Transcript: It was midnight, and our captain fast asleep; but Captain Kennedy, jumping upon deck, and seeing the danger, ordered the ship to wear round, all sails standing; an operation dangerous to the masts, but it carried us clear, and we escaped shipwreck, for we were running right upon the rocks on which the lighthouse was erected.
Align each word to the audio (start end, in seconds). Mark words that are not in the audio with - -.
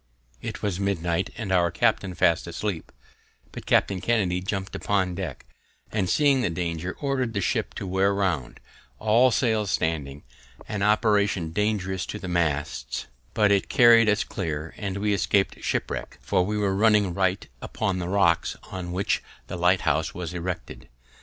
It 0.41 0.63
was 0.63 0.79
midnight, 0.79 1.29
and 1.37 1.51
our 1.51 1.69
captain 1.69 2.15
fast 2.15 2.47
asleep; 2.47 2.91
but 3.51 3.67
Captain 3.67 4.01
Kennedy, 4.01 4.41
jumping 4.41 4.75
upon 4.75 5.13
deck, 5.13 5.45
and 5.91 6.09
seeing 6.09 6.41
the 6.41 6.49
danger, 6.49 6.97
ordered 7.01 7.35
the 7.35 7.39
ship 7.39 7.75
to 7.75 7.85
wear 7.85 8.11
round, 8.11 8.59
all 8.97 9.29
sails 9.29 9.69
standing; 9.69 10.23
an 10.67 10.81
operation 10.81 11.51
dangerous 11.51 12.07
to 12.07 12.17
the 12.17 12.27
masts, 12.27 13.05
but 13.35 13.51
it 13.51 13.69
carried 13.69 14.09
us 14.09 14.23
clear, 14.23 14.73
and 14.75 14.97
we 14.97 15.13
escaped 15.13 15.61
shipwreck, 15.63 16.17
for 16.19 16.43
we 16.43 16.57
were 16.57 16.73
running 16.75 17.13
right 17.13 17.47
upon 17.61 17.99
the 17.99 18.09
rocks 18.09 18.55
on 18.71 18.91
which 18.93 19.21
the 19.45 19.55
lighthouse 19.55 20.15
was 20.15 20.33
erected. 20.33 20.89